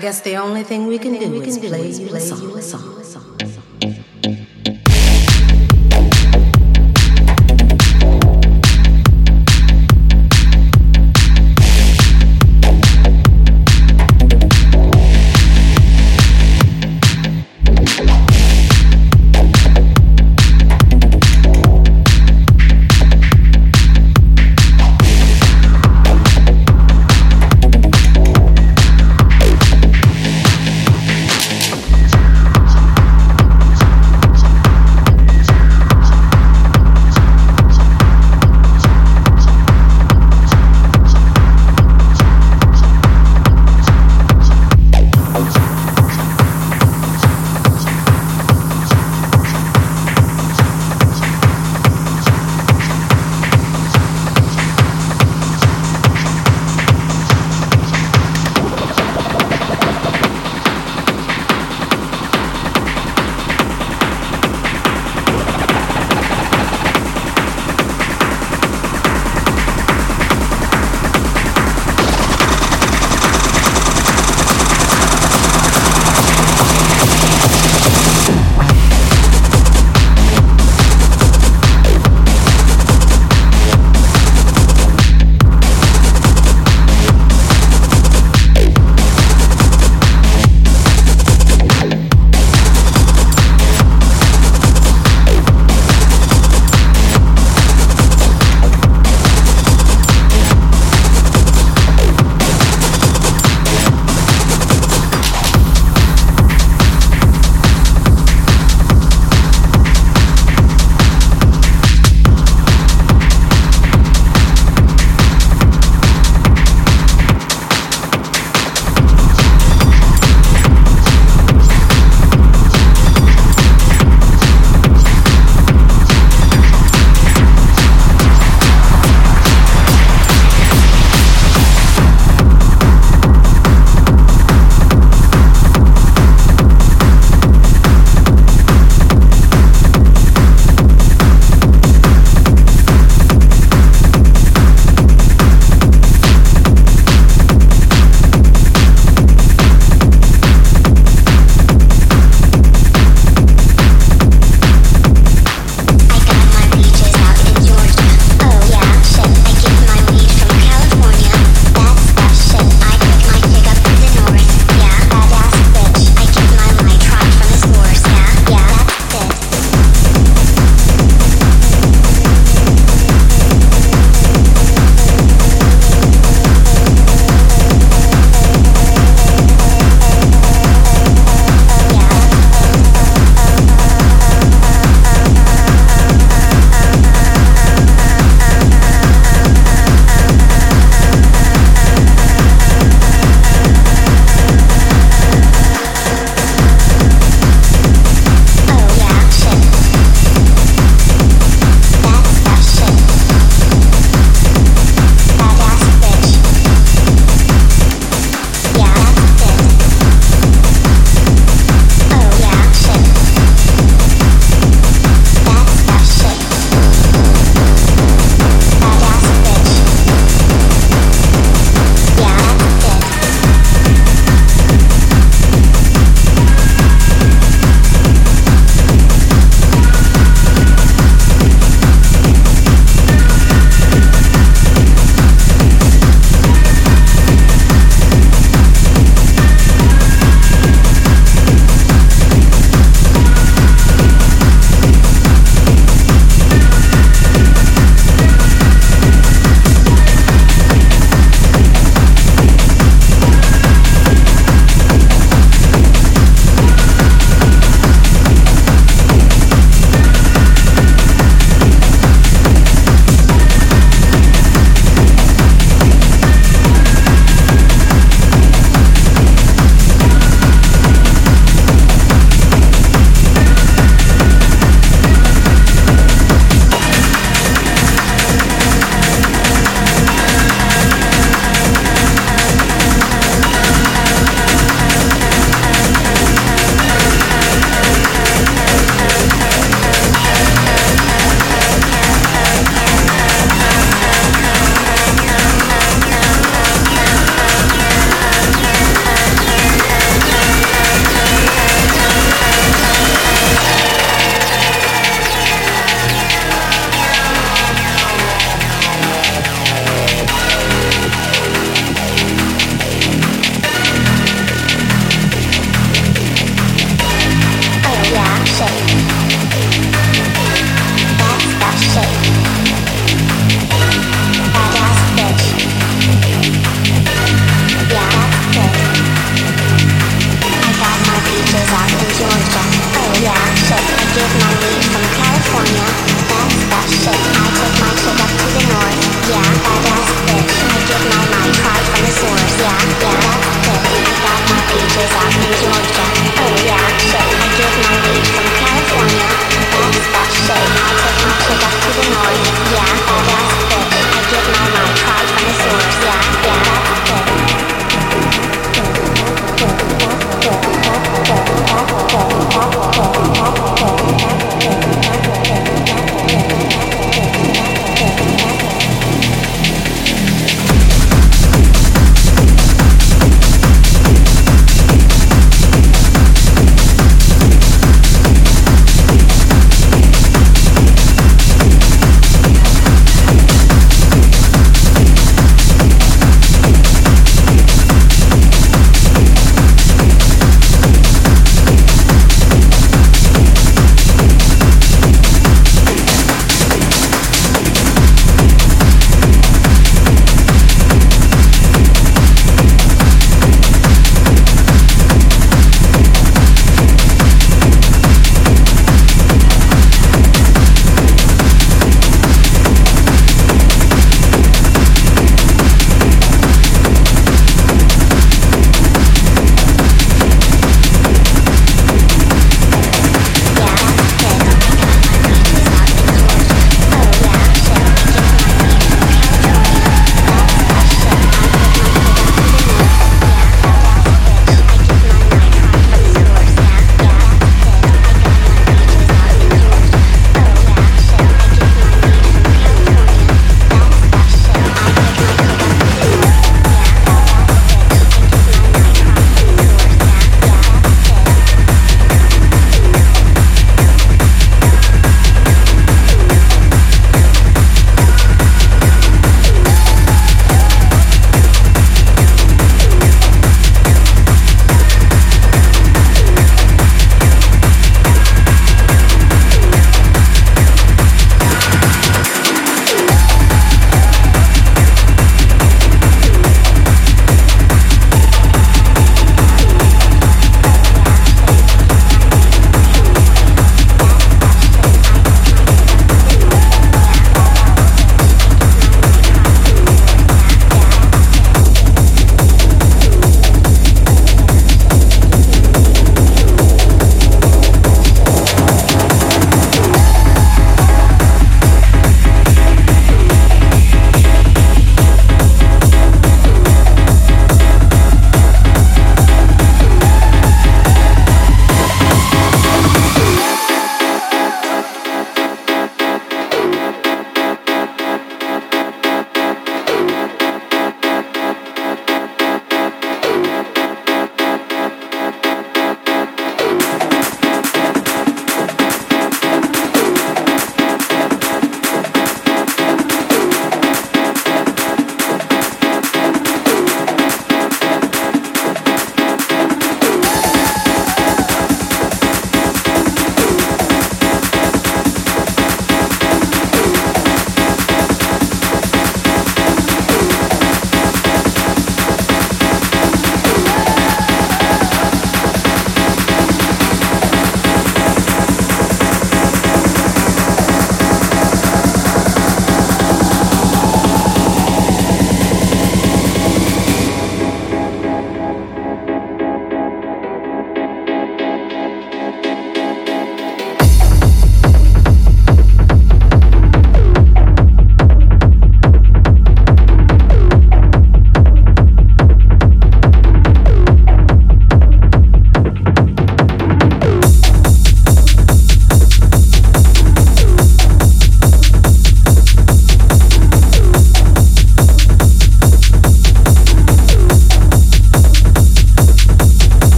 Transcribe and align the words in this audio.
I 0.00 0.02
guess 0.02 0.22
the 0.22 0.36
only 0.36 0.62
thing 0.62 0.86
we 0.86 0.98
can 0.98 1.12
do 1.12 1.42
is 1.42 1.58
play 1.58 1.90
you 1.90 2.14
a 2.16 2.20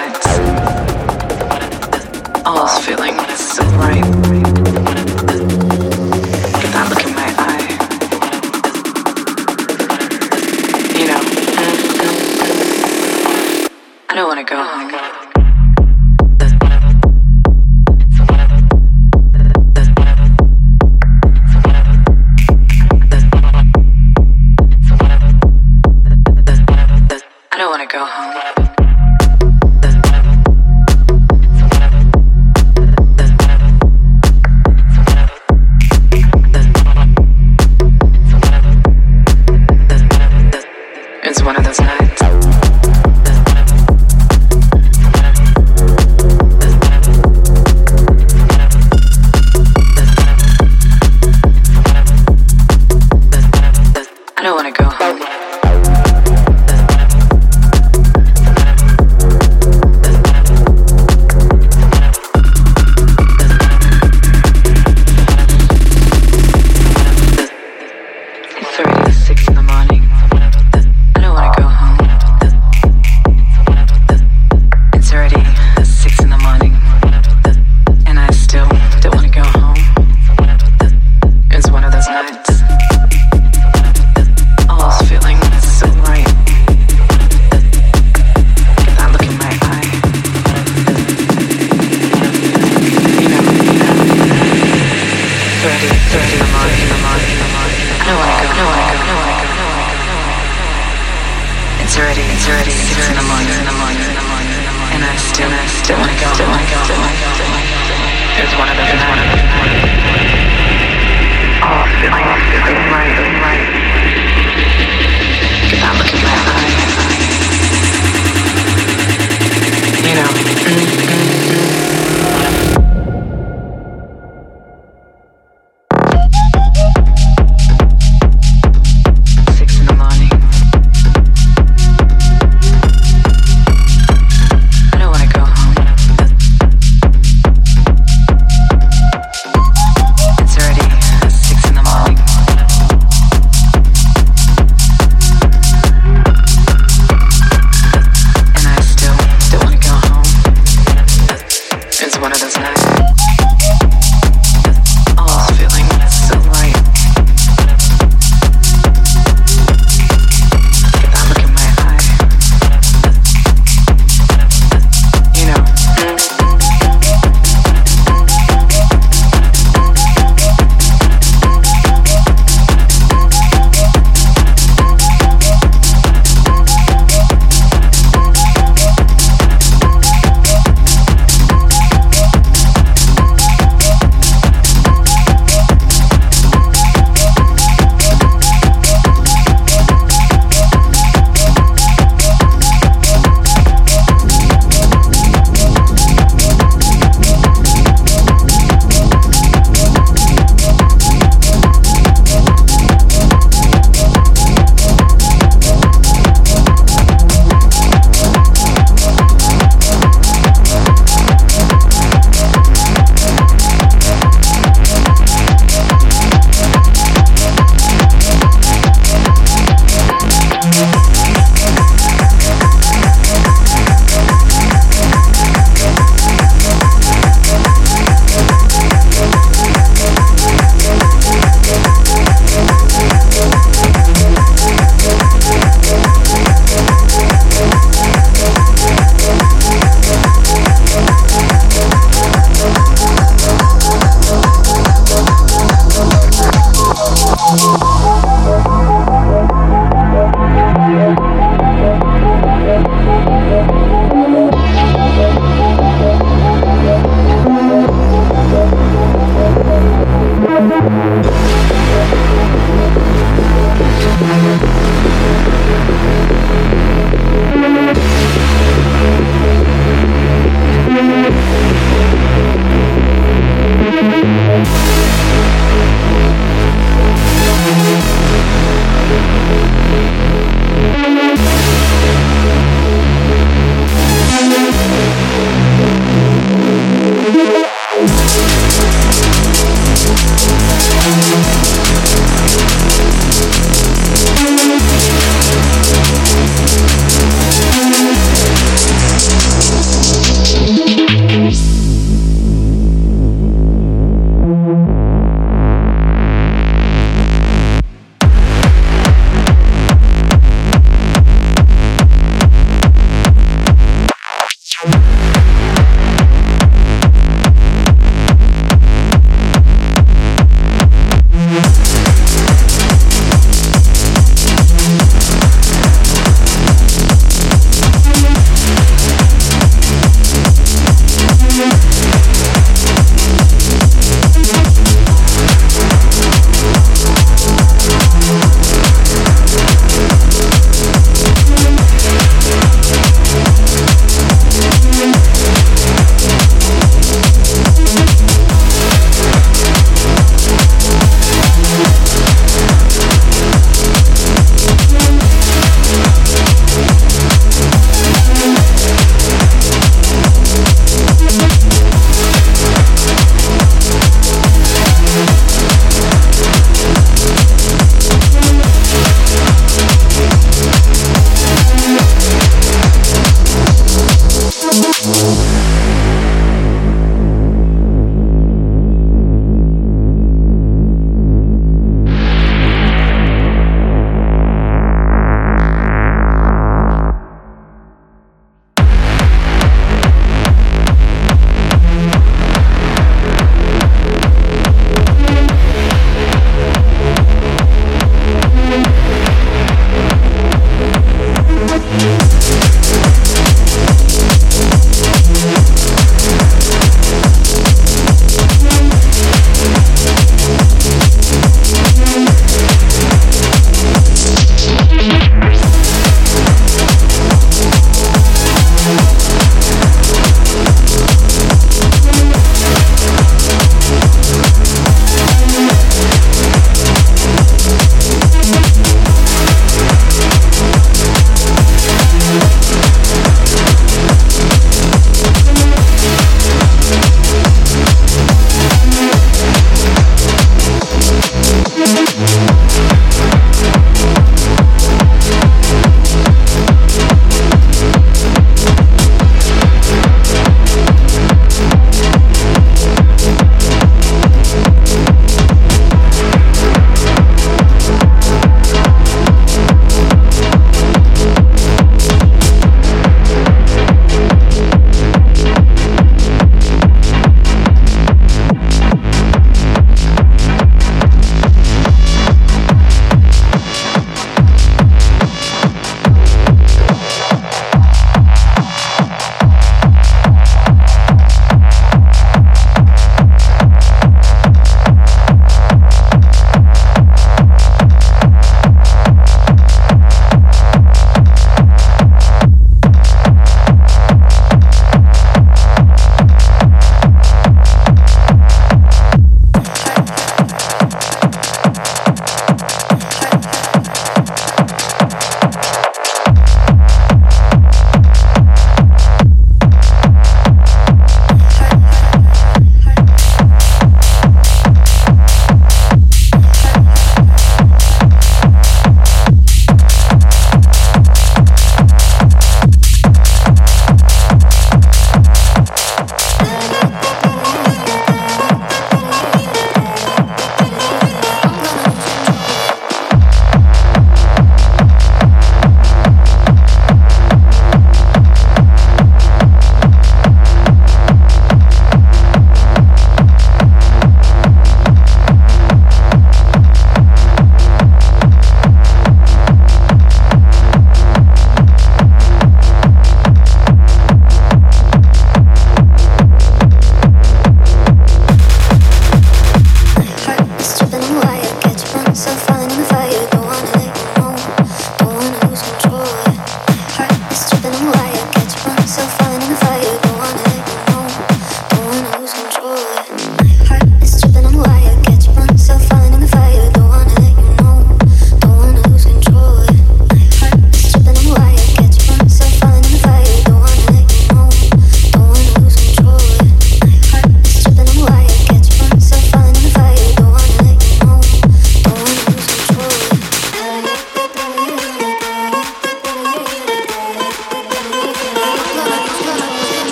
nights. 0.00 0.26
All 2.46 2.64
is 2.66 2.86
feeling 2.86 3.18
so 3.36 3.62
right. 3.76 4.49